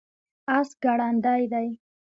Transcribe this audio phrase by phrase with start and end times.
[0.57, 1.67] اس ګړندی دی